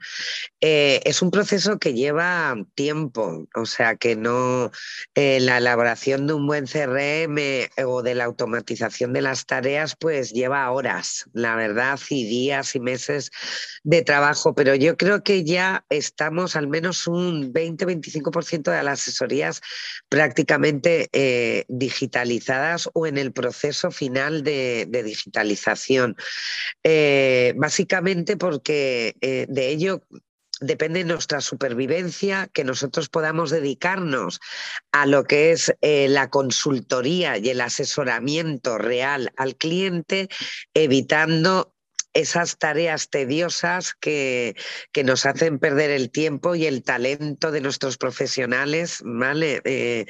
Eh, 0.61 1.01
es 1.03 1.23
un 1.23 1.31
proceso 1.31 1.79
que 1.79 1.93
lleva 1.93 2.55
tiempo, 2.75 3.47
o 3.55 3.65
sea 3.65 3.95
que 3.95 4.15
no 4.15 4.71
eh, 5.15 5.39
la 5.39 5.57
elaboración 5.57 6.27
de 6.27 6.33
un 6.33 6.45
buen 6.45 6.65
CRM 6.65 7.37
o 7.85 8.03
de 8.03 8.13
la 8.13 8.25
automatización 8.25 9.13
de 9.13 9.23
las 9.23 9.47
tareas, 9.47 9.95
pues 9.99 10.31
lleva 10.31 10.69
horas, 10.69 11.25
la 11.33 11.55
verdad, 11.55 11.99
y 12.09 12.25
días 12.25 12.75
y 12.75 12.79
meses 12.79 13.31
de 13.83 14.03
trabajo, 14.03 14.53
pero 14.53 14.75
yo 14.75 14.95
creo 14.95 15.23
que 15.23 15.43
ya 15.43 15.85
estamos 15.89 16.55
al 16.55 16.67
menos 16.67 17.07
un 17.07 17.51
20-25% 17.51 18.71
de 18.71 18.83
las 18.83 19.01
asesorías 19.01 19.61
prácticamente 20.09 21.09
eh, 21.13 21.65
digitalizadas 21.67 22.89
o 22.93 23.07
en 23.07 23.17
el 23.17 23.31
proceso 23.31 23.54
proceso 23.55 23.89
final 23.89 24.43
de, 24.43 24.85
digitalización. 25.05 26.17
Eh, 26.83 27.53
básicamente 27.55 28.35
porque 28.35 29.15
eh, 29.21 29.45
de 29.47 29.69
ello 29.69 30.01
depende 30.59 31.03
nuestra 31.03 31.41
supervivencia, 31.41 32.49
que 32.53 32.63
nosotros 32.63 33.09
podamos 33.09 33.49
dedicarnos 33.51 34.39
a 34.91 35.05
lo 35.05 35.23
que 35.23 35.51
es 35.51 35.73
eh, 35.81 36.07
la 36.09 36.29
consultoría 36.29 37.37
y 37.37 37.49
el 37.49 37.61
asesoramiento 37.61 38.77
real 38.77 39.31
al 39.37 39.55
cliente, 39.55 40.29
evitando 40.73 41.74
esas 42.15 42.57
tareas 42.57 43.09
tediosas 43.09 43.93
que, 43.93 44.55
que, 44.93 45.03
nos 45.03 45.25
hacen 45.25 45.59
perder 45.59 45.91
el 45.91 46.09
tiempo 46.09 46.55
y 46.55 46.65
el 46.65 46.81
talento 46.81 47.51
de 47.51 47.59
nuestros 47.59 47.97
profesionales, 47.97 49.01
¿vale? 49.03 49.61
Eh, 49.65 50.05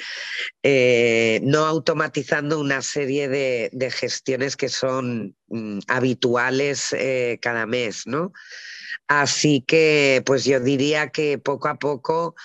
eh, 0.62 1.40
no 1.44 1.66
automatizando 1.66 2.60
una 2.60 2.84
serie 2.84 3.28
de, 3.28 3.92
gestiones 3.92 4.56
que 4.56 4.70
son 4.70 5.36
mm, 5.48 5.80
habituales 5.88 6.94
eh, 6.94 7.40
cada 7.42 7.66
mes, 7.66 8.06
¿no? 8.06 8.32
Así 9.08 9.62
que, 9.62 10.24
pues 10.26 10.46
yo 10.46 10.60
diría 10.60 11.10
que 11.10 11.38
poco 11.38 11.68
a 11.68 11.76
poco 11.76 12.36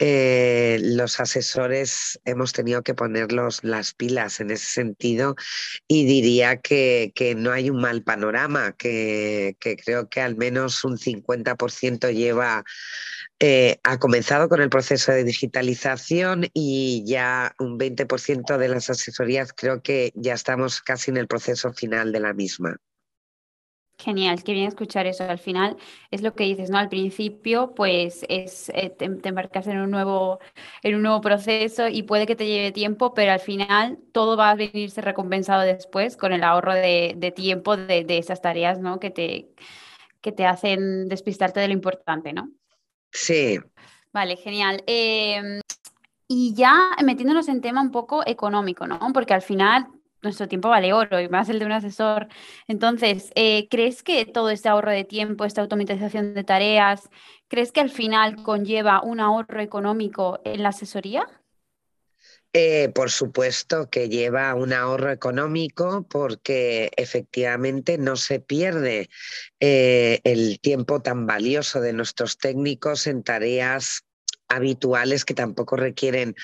eh, 0.00 0.78
los 0.80 1.18
asesores 1.18 2.20
hemos 2.24 2.52
tenido 2.52 2.82
que 2.82 2.94
ponerlos 2.94 3.64
las 3.64 3.94
pilas 3.94 4.38
en 4.38 4.52
ese 4.52 4.66
sentido 4.66 5.34
y 5.88 6.04
diría 6.06 6.58
que, 6.58 7.12
no 7.36 7.50
hay 7.50 7.68
un 7.70 7.80
mal 7.80 8.02
panorama, 8.04 8.72
que, 8.78 9.56
creo 9.84 10.08
que 10.08 10.20
al 10.20 10.36
menos 10.36 10.84
un 10.84 10.98
50% 10.98 12.12
lleva, 12.12 12.64
eh, 13.40 13.78
ha 13.82 13.98
comenzado 13.98 14.48
con 14.48 14.60
el 14.60 14.70
proceso 14.70 15.10
de 15.12 15.24
digitalización 15.24 16.46
y 16.54 17.02
ya 17.04 17.54
un 17.58 17.78
20% 17.78 18.56
de 18.56 18.68
las 18.68 18.90
asesorías 18.90 19.52
creo 19.52 19.82
que 19.82 20.12
ya 20.14 20.34
estamos 20.34 20.80
casi 20.80 21.10
en 21.10 21.16
el 21.16 21.26
proceso 21.26 21.72
final 21.72 22.12
de 22.12 22.20
la 22.20 22.34
misma. 22.34 22.76
Genial, 24.00 24.44
qué 24.44 24.52
bien 24.52 24.68
escuchar 24.68 25.06
eso. 25.06 25.24
Al 25.24 25.40
final 25.40 25.76
es 26.12 26.22
lo 26.22 26.32
que 26.34 26.44
dices, 26.44 26.70
¿no? 26.70 26.78
Al 26.78 26.88
principio, 26.88 27.74
pues 27.74 28.24
es 28.28 28.68
eh, 28.68 28.90
te, 28.90 29.06
embarcas 29.06 29.66
en 29.66 29.78
un 29.78 29.90
nuevo, 29.90 30.38
en 30.84 30.94
un 30.94 31.02
nuevo 31.02 31.20
proceso 31.20 31.88
y 31.88 32.04
puede 32.04 32.24
que 32.24 32.36
te 32.36 32.46
lleve 32.46 32.70
tiempo, 32.70 33.12
pero 33.12 33.32
al 33.32 33.40
final 33.40 33.98
todo 34.12 34.36
va 34.36 34.50
a 34.50 34.54
venirse 34.54 35.00
recompensado 35.00 35.62
después 35.62 36.16
con 36.16 36.32
el 36.32 36.44
ahorro 36.44 36.74
de, 36.74 37.32
tiempo 37.34 37.76
de, 37.76 38.06
esas 38.18 38.40
tareas, 38.40 38.78
¿no? 38.78 39.00
Que 39.00 39.10
te, 39.10 39.48
que 40.20 40.30
te 40.30 40.46
hacen 40.46 41.08
despistarte 41.08 41.58
de 41.58 41.66
lo 41.66 41.74
importante, 41.74 42.32
¿no? 42.32 42.52
Sí. 43.10 43.58
Vale, 44.12 44.36
genial. 44.36 44.84
Em, 44.86 45.60
y 46.28 46.54
ya 46.54 46.90
metiéndonos 47.04 47.48
en 47.48 47.60
tema 47.60 47.82
un 47.82 47.90
poco 47.90 48.24
económico, 48.26 48.86
¿no? 48.86 49.00
Porque 49.12 49.34
al 49.34 49.42
final 49.42 49.88
nuestro 50.22 50.48
tiempo 50.48 50.68
vale 50.68 50.92
oro 50.92 51.20
y 51.20 51.28
más 51.28 51.48
el 51.48 51.58
de 51.58 51.66
un 51.66 51.72
asesor. 51.72 52.28
Entonces, 52.66 53.30
eh, 53.34 53.68
¿crees 53.70 54.02
que 54.02 54.26
todo 54.26 54.50
este 54.50 54.68
ahorro 54.68 54.90
de 54.90 55.04
tiempo, 55.04 55.44
esta 55.44 55.62
automatización 55.62 56.34
de 56.34 56.44
tareas, 56.44 57.08
crees 57.48 57.72
que 57.72 57.80
al 57.80 57.90
final 57.90 58.42
conlleva 58.42 59.02
un 59.02 59.20
ahorro 59.20 59.60
económico 59.60 60.40
en 60.44 60.62
la 60.62 60.70
asesoría? 60.70 61.26
Eh, 62.54 62.88
por 62.94 63.10
supuesto 63.10 63.90
que 63.90 64.08
lleva 64.08 64.54
un 64.54 64.72
ahorro 64.72 65.10
económico 65.10 66.06
porque 66.08 66.90
efectivamente 66.96 67.98
no 67.98 68.16
se 68.16 68.40
pierde 68.40 69.10
eh, 69.60 70.20
el 70.24 70.58
tiempo 70.58 71.00
tan 71.00 71.26
valioso 71.26 71.82
de 71.82 71.92
nuestros 71.92 72.38
técnicos 72.38 73.06
en 73.06 73.22
tareas 73.22 74.04
habituales 74.48 75.26
que 75.26 75.34
tampoco 75.34 75.76
requieren 75.76 76.34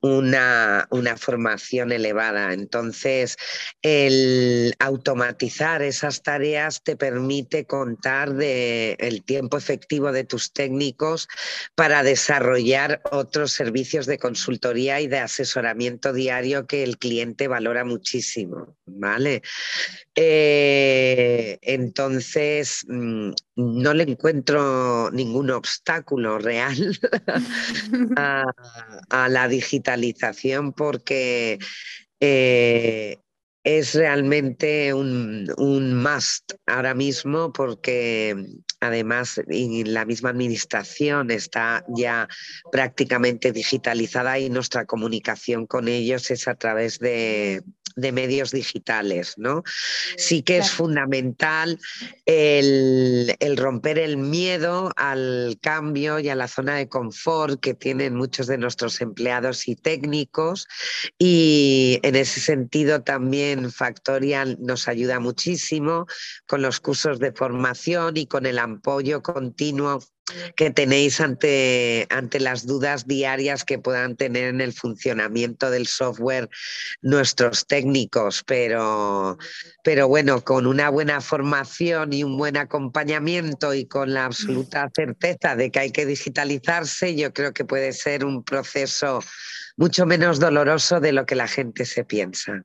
una, 0.00 0.86
una, 0.90 1.16
formación 1.16 1.90
elevada. 1.90 2.52
Entonces, 2.52 3.36
el 3.82 4.74
automatizar 4.78 5.82
esas 5.82 6.22
tareas 6.22 6.82
te 6.84 6.96
permite 6.96 7.64
contar 7.64 8.34
de 8.34 8.96
el 9.00 9.24
tiempo 9.24 9.56
efectivo 9.56 10.12
de 10.12 10.24
tus 10.24 10.52
técnicos 10.52 11.28
para 11.74 12.02
desarrollar 12.02 13.00
otros 13.10 13.52
servicios 13.52 14.06
de 14.06 14.18
consultoría 14.18 15.00
y 15.00 15.08
de 15.08 15.18
asesoramiento 15.18 16.12
diario 16.12 16.66
que 16.66 16.84
el 16.84 16.98
cliente 16.98 17.48
valora 17.48 17.84
muchísimo. 17.84 18.76
¿vale? 18.86 19.42
Eh, 20.14 21.58
entonces, 21.62 22.84
mm, 22.88 23.30
no 23.56 23.94
le 23.94 24.04
encuentro 24.04 25.10
ningún 25.10 25.50
obstáculo 25.50 26.38
real 26.38 26.98
a, 28.16 28.44
a 29.10 29.28
la 29.28 29.48
digitalización 29.48 29.87
digitalización 29.96 30.72
porque 30.72 31.58
eh, 32.20 33.16
es 33.64 33.94
realmente 33.94 34.92
un, 34.94 35.52
un, 35.56 35.94
must 35.94 36.52
ahora 36.66 36.94
mismo 36.94 37.52
porque 37.52 38.36
además 38.80 39.40
la 39.46 40.04
misma 40.04 40.30
administración 40.30 41.30
está 41.30 41.84
ya 41.88 42.28
prácticamente 42.70 43.52
digitalizada 43.52 44.38
y 44.38 44.50
nuestra 44.50 44.84
comunicación 44.84 45.66
con 45.66 45.88
ellos 45.88 46.30
es 46.30 46.48
a 46.48 46.54
través 46.54 46.98
de, 46.98 47.62
de 47.98 48.12
medios 48.12 48.52
digitales, 48.52 49.34
¿no? 49.36 49.64
Sí 50.16 50.42
que 50.42 50.58
es 50.58 50.70
fundamental 50.70 51.78
el, 52.26 53.36
romper 53.56 53.98
el 53.98 54.16
miedo 54.16 54.92
al 54.96 55.58
cambio 55.60 56.20
y 56.20 56.28
a 56.28 56.36
la 56.36 56.48
zona 56.48 56.76
de 56.76 56.88
confort 56.88 57.60
que 57.60 57.74
tienen 57.74 58.14
muchos 58.14 58.46
de 58.46 58.56
nuestros 58.56 59.00
empleados 59.00 59.66
y 59.66 59.74
técnicos 59.74 60.68
y 61.18 61.98
en 62.02 62.14
ese 62.14 62.40
sentido 62.40 63.02
también 63.02 63.70
Factorial 63.72 64.56
nos 64.60 64.86
ayuda 64.86 65.18
muchísimo 65.18 66.06
con 66.46 66.62
los 66.62 66.80
cursos 66.80 67.18
de 67.18 67.32
formación 67.32 68.16
y 68.16 68.26
con 68.26 68.46
el 68.46 68.58
apoyo 68.58 69.22
continuo 69.22 70.00
que 70.56 70.70
tenéis 70.70 71.20
ante, 71.20 72.06
ante 72.10 72.40
las 72.40 72.66
dudas 72.66 73.06
diarias 73.06 73.64
que 73.64 73.78
puedan 73.78 74.16
tener 74.16 74.44
en 74.44 74.60
el 74.60 74.72
funcionamiento 74.72 75.70
del 75.70 75.86
software 75.86 76.48
nuestros 77.02 77.66
técnicos, 77.66 78.42
pero, 78.46 79.38
pero 79.82 80.08
bueno, 80.08 80.42
con 80.42 80.66
una 80.66 80.90
buena 80.90 81.20
formación 81.20 82.12
y 82.12 82.24
un 82.24 82.36
buen 82.36 82.56
acompañamiento 82.56 83.74
y 83.74 83.86
con 83.86 84.14
la 84.14 84.26
absoluta 84.26 84.90
certeza 84.94 85.56
de 85.56 85.70
que 85.70 85.78
hay 85.78 85.92
que 85.92 86.06
digitalizarse, 86.06 87.14
yo 87.14 87.32
creo 87.32 87.52
que 87.52 87.64
puede 87.64 87.92
ser 87.92 88.24
un 88.24 88.42
proceso 88.44 89.20
mucho 89.76 90.06
menos 90.06 90.40
doloroso 90.40 91.00
de 91.00 91.12
lo 91.12 91.24
que 91.24 91.36
la 91.36 91.46
gente 91.46 91.84
se 91.84 92.04
piensa. 92.04 92.64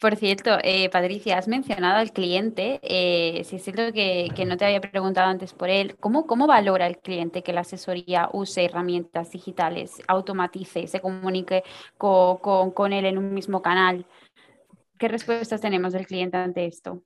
Por 0.00 0.16
cierto, 0.16 0.58
eh, 0.62 0.90
Patricia, 0.90 1.38
has 1.38 1.48
mencionado 1.48 1.98
al 1.98 2.12
cliente. 2.12 2.80
Eh, 2.82 3.42
si 3.44 3.56
es 3.56 3.64
cierto 3.64 3.92
que, 3.92 4.30
no 4.46 4.56
te 4.56 4.66
había 4.66 4.80
preguntado 4.80 5.28
antes 5.28 5.52
por 5.52 5.70
él, 5.70 5.96
¿cómo, 5.98 6.26
¿cómo 6.26 6.46
valora 6.46 6.86
el 6.86 6.98
cliente 6.98 7.42
que 7.42 7.52
la 7.52 7.62
asesoría 7.62 8.28
use 8.32 8.64
herramientas 8.64 9.30
digitales, 9.30 10.02
automatice, 10.06 10.86
se 10.88 11.00
comunique 11.00 11.62
con, 11.96 12.38
con 12.72 12.92
él 12.92 13.06
en 13.06 13.18
un 13.18 13.32
mismo 13.32 13.62
canal? 13.62 14.06
¿Qué 14.98 15.08
respuestas 15.08 15.60
tenemos 15.60 15.92
del 15.92 16.06
cliente 16.06 16.36
ante 16.36 16.66
esto? 16.66 17.02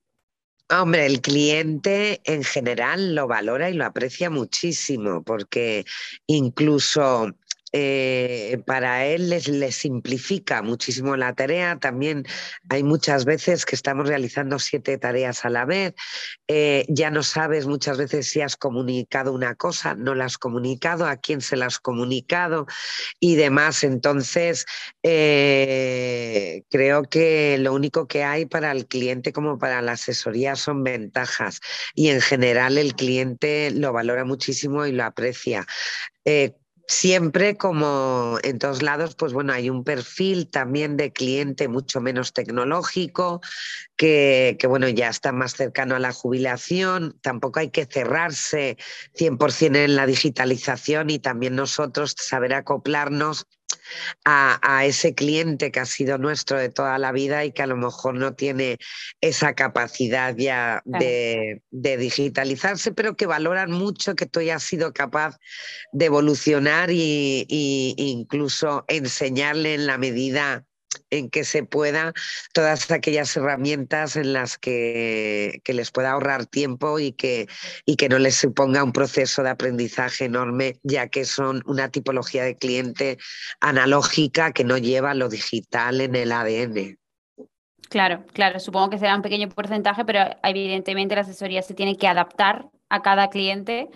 Hombre, 0.70 1.06
el 1.06 1.22
cliente 1.22 2.20
en 2.24 2.44
general 2.44 3.14
lo 3.14 3.26
valora 3.26 3.70
y 3.70 3.74
lo 3.74 3.86
aprecia 3.86 4.28
muchísimo 4.28 5.22
porque 5.22 5.86
incluso 6.26 7.32
eh, 7.72 8.62
para 8.66 9.06
él 9.06 9.28
les, 9.28 9.44
simplifica 9.74 10.62
muchísimo 10.62 11.16
la 11.16 11.34
tarea. 11.34 11.78
También 11.78 12.24
hay 12.68 12.82
muchas 12.82 13.24
veces 13.24 13.66
que 13.66 13.76
estamos 13.76 14.08
realizando 14.08 14.58
siete 14.58 14.96
tareas 14.98 15.44
a 15.44 15.50
la 15.50 15.64
vez. 15.64 15.94
Eh, 16.48 16.86
ya 16.88 17.10
no 17.10 17.22
sabes 17.22 17.66
muchas 17.66 17.98
veces 17.98 18.28
si 18.28 18.40
has 18.40 18.56
comunicado 18.56 19.32
una 19.32 19.54
cosa, 19.54 19.94
no 19.94 20.14
la 20.14 20.26
has 20.26 20.38
comunicado, 20.38 21.06
a 21.06 21.16
quién 21.16 21.40
se 21.40 21.56
la 21.56 21.66
has 21.66 21.78
comunicado 21.78 22.66
y 23.20 23.36
demás. 23.36 23.84
Entonces, 23.84 24.64
eh, 25.02 26.62
creo 26.70 27.02
que 27.02 27.58
lo 27.58 27.74
único 27.74 28.08
que 28.08 28.24
hay 28.24 28.46
para 28.46 28.72
el 28.72 28.86
cliente 28.86 29.32
como 29.32 29.58
para 29.58 29.82
la 29.82 29.92
asesoría 29.92 30.56
son 30.56 30.84
ventajas 30.84 31.60
y 31.94 32.08
en 32.08 32.20
general 32.20 32.78
el 32.78 32.94
cliente 32.94 33.70
lo 33.70 33.92
valora 33.92 34.24
muchísimo 34.24 34.86
y 34.86 34.92
lo 34.92 35.04
aprecia 35.04 35.66
siempre 36.88 37.58
como 37.58 38.38
en 38.42 38.58
todos 38.58 38.82
lados, 38.82 39.14
pues 39.14 39.34
bueno, 39.34 39.52
hay 39.52 39.68
un 39.68 39.84
perfil 39.84 40.48
también 40.50 40.96
de 40.96 41.12
cliente 41.12 41.68
mucho 41.68 42.00
menos 42.00 42.32
tecnológico, 42.32 43.42
que, 43.94 44.56
bueno, 44.66 44.88
ya 44.88 45.08
está 45.08 45.30
más 45.30 45.54
cercano 45.54 45.96
a 45.96 45.98
la 45.98 46.12
jubilación, 46.12 47.18
tampoco 47.20 47.60
hay 47.60 47.70
que 47.70 47.84
cerrarse 47.84 48.78
100% 49.14 49.76
en 49.76 49.96
la 49.96 50.06
digitalización 50.06 51.10
y 51.10 51.18
también 51.18 51.56
nosotros 51.56 52.14
saber 52.16 52.54
acoplarnos 52.54 53.46
a, 54.24 54.84
ese 54.84 55.14
cliente 55.14 55.70
que 55.70 55.80
ha 55.80 55.86
sido 55.86 56.18
nuestro 56.18 56.58
de 56.58 56.68
toda 56.68 56.98
la 56.98 57.12
vida 57.12 57.44
y 57.44 57.52
que 57.52 57.62
a 57.62 57.66
lo 57.66 57.76
mejor 57.76 58.14
no 58.14 58.34
tiene 58.34 58.78
esa 59.20 59.54
capacidad 59.54 60.34
ya 60.36 60.82
de, 60.84 61.62
digitalizarse, 61.70 62.92
pero 62.92 63.16
que 63.16 63.26
valoran 63.26 63.70
mucho 63.70 64.14
que 64.14 64.26
tú 64.26 64.40
hayas 64.40 64.62
sido 64.62 64.92
capaz 64.92 65.38
de 65.92 66.06
evolucionar 66.06 66.90
e 66.90 67.46
incluso 67.48 68.84
enseñarle 68.88 69.74
en 69.74 69.86
la 69.86 69.98
medida 69.98 70.67
en 71.10 71.30
que 71.30 71.44
se 71.44 71.64
pueda 71.64 72.12
todas 72.52 72.90
aquellas 72.90 73.36
herramientas 73.36 74.16
en 74.16 74.32
las 74.32 74.58
que, 74.58 75.60
les 75.66 75.90
pueda 75.90 76.12
ahorrar 76.12 76.46
tiempo 76.46 76.98
y 76.98 77.12
que, 77.12 77.48
y 77.84 77.96
que 77.96 78.08
no 78.08 78.18
les 78.18 78.36
suponga 78.36 78.84
un 78.84 78.92
proceso 78.92 79.42
de 79.42 79.50
aprendizaje 79.50 80.24
enorme, 80.24 80.78
ya 80.82 81.08
que 81.08 81.24
son 81.24 81.62
una 81.66 81.90
tipología 81.90 82.44
de 82.44 82.56
cliente 82.56 83.18
analógica 83.60 84.52
que 84.52 84.64
no 84.64 84.78
lleva 84.78 85.14
lo 85.14 85.28
digital 85.28 86.00
en 86.00 86.16
el 86.16 86.32
ADN. 86.32 86.98
Claro, 87.88 88.24
claro, 88.34 88.60
supongo 88.60 88.90
que 88.90 88.98
será 88.98 89.16
un 89.16 89.22
pequeño 89.22 89.48
porcentaje, 89.48 90.04
pero 90.04 90.20
evidentemente 90.42 91.14
la 91.14 91.22
asesoría 91.22 91.62
se 91.62 91.74
tiene 91.74 91.96
que 91.96 92.06
adaptar 92.06 92.66
a 92.90 93.02
cada 93.02 93.30
cliente 93.30 93.88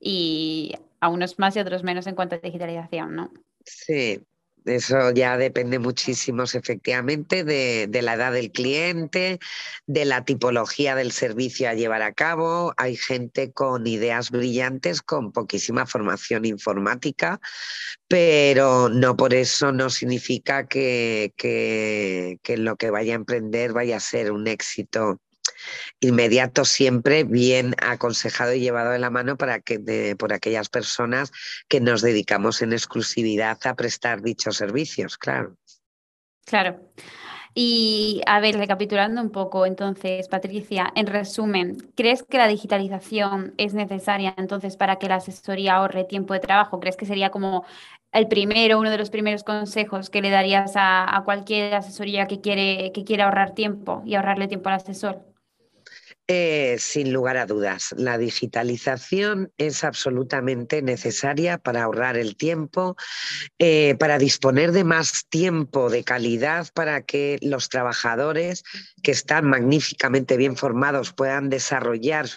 y 0.00 0.74
a 1.00 1.08
unos 1.08 1.38
más 1.38 1.54
y 1.54 1.60
otros 1.60 1.84
menos 1.84 2.06
en 2.08 2.16
cuanto 2.16 2.34
a 2.34 2.38
digitalización, 2.38 3.14
¿no? 3.14 3.32
Sí, 3.64 4.20
eso 4.68 5.10
ya 5.12 5.36
depende 5.36 5.78
muchísimo, 5.78 6.44
efectivamente, 6.44 7.44
de, 7.44 8.02
la 8.02 8.14
edad 8.14 8.32
del 8.32 8.52
cliente, 8.52 9.38
de 9.86 10.04
la 10.04 10.24
tipología 10.24 10.94
del 10.94 11.12
servicio 11.12 11.68
a 11.68 11.74
llevar 11.74 12.02
a 12.02 12.12
cabo. 12.12 12.74
Hay 12.76 12.96
gente 12.96 13.52
con 13.52 13.86
ideas 13.86 14.30
brillantes, 14.30 15.02
con 15.02 15.32
poquísima 15.32 15.86
formación 15.86 16.44
informática, 16.44 17.40
pero 18.06 18.88
no 18.88 19.16
por 19.16 19.34
eso 19.34 19.72
no 19.72 19.90
significa 19.90 20.66
que, 20.66 21.32
lo 22.56 22.76
que 22.76 22.90
vaya 22.90 23.12
a 23.14 23.16
emprender 23.16 23.72
vaya 23.72 23.96
a 23.96 24.00
ser 24.00 24.32
un 24.32 24.46
éxito 24.46 25.20
inmediato 26.00 26.64
siempre 26.64 27.24
bien 27.24 27.74
aconsejado 27.78 28.54
y 28.54 28.60
llevado 28.60 28.90
de 28.90 28.98
la 28.98 29.10
mano 29.10 29.36
para 29.36 29.60
que 29.60 30.16
por 30.18 30.32
aquellas 30.32 30.68
personas 30.68 31.32
que 31.68 31.80
nos 31.80 32.02
dedicamos 32.02 32.62
en 32.62 32.72
exclusividad 32.72 33.58
a 33.64 33.74
prestar 33.74 34.22
dichos 34.22 34.56
servicios, 34.56 35.18
claro. 35.18 35.56
Claro. 36.44 36.80
Y 37.54 38.22
a 38.26 38.40
ver, 38.40 38.56
recapitulando 38.56 39.20
un 39.20 39.30
poco, 39.30 39.66
entonces, 39.66 40.28
Patricia, 40.28 40.92
en 40.94 41.06
resumen, 41.06 41.76
¿crees 41.96 42.22
que 42.22 42.38
la 42.38 42.46
digitalización 42.46 43.54
es 43.56 43.74
necesaria 43.74 44.34
entonces 44.36 44.76
para 44.76 44.96
que 44.96 45.08
la 45.08 45.16
asesoría 45.16 45.74
ahorre 45.74 46.04
tiempo 46.04 46.34
de 46.34 46.40
trabajo? 46.40 46.78
¿Crees 46.78 46.96
que 46.96 47.06
sería 47.06 47.30
como 47.30 47.64
el 48.12 48.28
primero, 48.28 48.78
uno 48.78 48.90
de 48.90 48.98
los 48.98 49.10
primeros 49.10 49.44
consejos 49.44 50.08
que 50.08 50.22
le 50.22 50.30
darías 50.30 50.76
a, 50.76 51.16
a 51.16 51.24
cualquier 51.24 51.74
asesoría 51.74 52.26
que 52.26 52.40
quiere, 52.40 52.92
que 52.92 53.04
quiere 53.04 53.24
ahorrar 53.24 53.54
tiempo 53.54 54.02
y 54.06 54.14
ahorrarle 54.14 54.48
tiempo 54.48 54.68
al 54.68 54.76
asesor? 54.76 55.27
Eh, 56.30 56.76
sin 56.78 57.10
lugar 57.10 57.38
a 57.38 57.46
dudas, 57.46 57.94
la 57.96 58.18
digitalización 58.18 59.50
es 59.56 59.82
absolutamente 59.82 60.82
necesaria 60.82 61.56
para 61.56 61.84
ahorrar 61.84 62.18
el 62.18 62.36
tiempo, 62.36 62.96
eh, 63.58 63.96
para 63.98 64.18
disponer 64.18 64.72
de 64.72 64.84
más 64.84 65.24
tiempo 65.30 65.88
de 65.88 66.04
calidad 66.04 66.68
para 66.74 67.00
que 67.00 67.38
los 67.40 67.70
trabajadores 67.70 68.62
que 69.02 69.10
están 69.10 69.46
magníficamente 69.46 70.36
bien 70.36 70.54
formados 70.54 71.14
puedan 71.14 71.48
desarrollar 71.48 72.28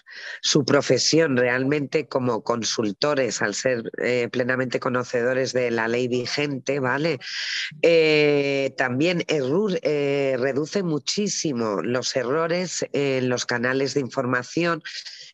su 0.42 0.64
profesión 0.64 1.36
realmente 1.36 2.08
como 2.08 2.46
consultores 2.46 3.42
al 3.42 3.54
ser 3.56 3.92
eh, 4.02 4.30
plenamente 4.32 4.80
conocedores 4.80 5.52
de 5.52 5.70
la 5.70 5.90
ley 5.90 6.08
vigente, 6.08 6.80
¿vale? 6.80 7.20
también 8.78 9.26
reduce 9.28 10.84
muchísimo 10.84 11.82
los 11.82 12.16
errores 12.16 12.86
en 12.94 13.28
los 13.28 13.46
canales 13.46 13.81
de 13.82 14.00
información 14.00 14.82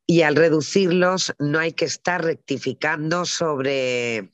y 0.07 0.21
al 0.21 0.35
reducirlos 0.35 1.33
no 1.37 1.59
hay 1.59 1.73
que 1.73 1.85
estar 1.85 2.23
rectificando 2.23 3.25
sobre, 3.25 4.31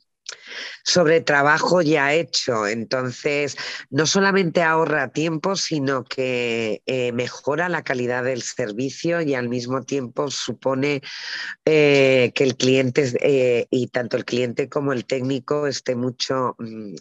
sobre 0.84 1.20
trabajo 1.20 1.82
ya 1.82 2.14
hecho. 2.14 2.68
Entonces, 2.68 3.56
no 3.90 4.06
solamente 4.06 4.62
ahorra 4.62 5.08
tiempo, 5.08 5.56
sino 5.56 6.04
que 6.04 6.80
eh, 6.86 7.10
mejora 7.12 7.68
la 7.68 7.82
calidad 7.82 8.22
del 8.22 8.42
servicio 8.42 9.20
y 9.20 9.34
al 9.34 9.48
mismo 9.48 9.82
tiempo 9.82 10.30
supone 10.30 11.02
eh, 11.64 12.30
que 12.36 12.44
el 12.44 12.56
cliente, 12.56 13.12
eh, 13.20 13.66
y 13.68 13.88
tanto 13.88 14.16
el 14.16 14.24
cliente 14.24 14.68
como 14.68 14.92
el 14.92 15.04
técnico, 15.06 15.66
esté 15.66 15.96
mucho 15.96 16.54
mm, 16.58 16.94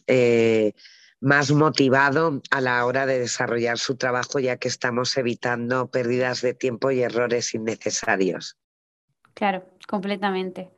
más 1.23 1.51
motivado 1.51 2.41
a 2.51 2.59
la 2.59 2.85
hora 2.85 3.05
de 3.05 3.17
desarrollar 3.17 3.77
su 3.77 3.95
trabajo, 3.95 4.39
ya 4.39 4.57
que 4.57 4.67
estamos 4.67 5.15
evitando 5.15 5.87
pérdidas 5.87 6.41
de 6.41 6.53
tiempo 6.53 6.91
y 6.91 7.01
errores 7.01 7.53
innecesarios. 7.53 8.57
Claro, 9.33 9.63
completamente. 9.87 10.71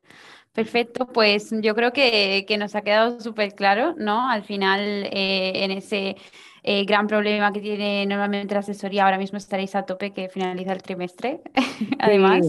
Perfecto, 0.54 1.08
pues 1.08 1.50
yo 1.52 1.74
creo 1.76 1.92
que, 1.92 2.46
nos 2.60 2.76
ha 2.76 2.82
quedado 2.82 3.20
súper 3.20 3.56
claro, 3.56 3.96
¿no? 3.98 4.30
Al 4.30 4.44
final, 4.44 4.82
eh, 5.12 5.64
en 5.64 5.72
ese 5.72 6.16
eh, 6.64 6.86
gran 6.86 7.08
problema 7.08 7.52
que 7.52 7.60
tiene 7.60 8.06
normalmente 8.06 8.54
la 8.54 8.60
asesoría, 8.60 9.04
ahora 9.04 9.18
mismo 9.18 9.40
estaréis 9.40 9.76
a 9.76 9.84
tope 9.84 10.14
que 10.14 10.30
finaliza 10.30 10.74
el 10.74 10.84
trimestre, 10.84 11.42
además. 12.00 12.46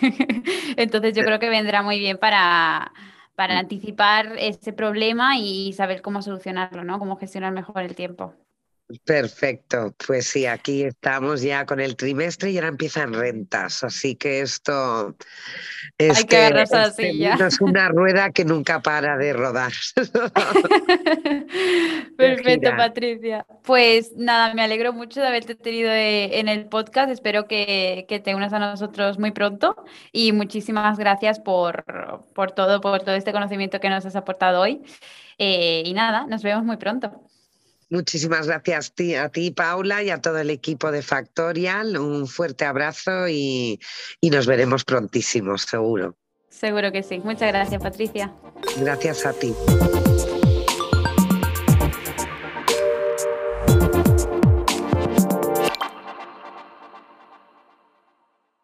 Entonces 0.76 1.14
yo 1.14 1.22
creo 1.22 1.38
que 1.38 1.50
vendrá 1.50 1.82
muy 1.82 1.98
bien 1.98 2.16
para, 2.16 2.90
para 3.40 3.58
anticipar 3.58 4.34
ese 4.38 4.74
problema 4.74 5.38
y 5.38 5.72
saber 5.72 6.02
cómo 6.02 6.20
solucionarlo, 6.20 6.84
¿no? 6.84 6.98
Cómo 6.98 7.16
gestionar 7.16 7.52
mejor 7.54 7.80
el 7.84 7.94
tiempo. 7.94 8.34
Perfecto, 9.04 9.94
pues 10.06 10.26
sí, 10.26 10.46
aquí 10.46 10.82
estamos 10.82 11.42
ya 11.42 11.64
con 11.64 11.80
el 11.80 11.96
trimestre 11.96 12.50
y 12.50 12.56
ahora 12.56 12.68
empiezan 12.68 13.12
rentas, 13.12 13.84
así 13.84 14.16
que 14.16 14.40
esto 14.40 15.16
es, 15.96 16.24
que, 16.24 16.48
es 16.48 17.60
una 17.60 17.88
rueda 17.88 18.30
que 18.30 18.44
nunca 18.44 18.80
para 18.80 19.16
de 19.16 19.32
rodar. 19.32 19.72
Perfecto, 22.16 22.70
Patricia. 22.76 23.46
Pues 23.62 24.12
nada, 24.16 24.54
me 24.54 24.62
alegro 24.62 24.92
mucho 24.92 25.20
de 25.20 25.28
haberte 25.28 25.54
tenido 25.54 25.90
eh, 25.90 26.40
en 26.40 26.48
el 26.48 26.66
podcast, 26.66 27.10
espero 27.10 27.46
que, 27.46 28.06
te 28.24 28.34
unas 28.34 28.52
a 28.52 28.58
nosotros 28.58 29.18
muy 29.18 29.30
pronto 29.30 29.76
y 30.12 30.32
muchísimas 30.32 30.98
gracias 30.98 31.38
por, 31.38 31.84
por 32.34 32.52
todo, 32.52 32.80
por 32.80 33.02
todo 33.02 33.14
este 33.14 33.32
conocimiento 33.32 33.78
que 33.78 33.88
nos 33.88 34.04
has 34.04 34.16
aportado 34.16 34.60
hoy. 34.60 34.82
Eh, 35.38 35.84
y 35.86 35.94
nada, 35.94 36.26
nos 36.26 36.42
vemos 36.42 36.64
muy 36.64 36.76
pronto. 36.76 37.29
Muchísimas 37.90 38.46
gracias 38.46 38.92
a 39.20 39.28
ti, 39.28 39.50
Paula, 39.50 40.02
y 40.02 40.10
a 40.10 40.20
todo 40.20 40.38
el 40.38 40.50
equipo 40.50 40.92
de 40.92 41.02
Factorial. 41.02 41.98
Un 41.98 42.28
fuerte 42.28 42.64
abrazo 42.64 43.28
y, 43.28 43.80
y 44.20 44.30
nos 44.30 44.46
veremos 44.46 44.84
prontísimo, 44.84 45.58
seguro. 45.58 46.16
Seguro 46.48 46.92
que 46.92 47.02
sí. 47.02 47.20
Muchas 47.24 47.48
gracias, 47.48 47.82
Patricia. 47.82 48.32
Gracias 48.78 49.26
a 49.26 49.32
ti. 49.32 49.54